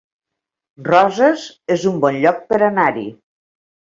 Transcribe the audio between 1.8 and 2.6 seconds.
un bon lloc